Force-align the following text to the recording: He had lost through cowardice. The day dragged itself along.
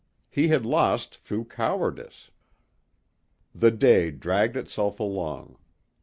He 0.31 0.47
had 0.47 0.65
lost 0.65 1.15
through 1.15 1.45
cowardice. 1.45 2.31
The 3.53 3.69
day 3.69 4.09
dragged 4.09 4.57
itself 4.57 4.99
along. 4.99 5.59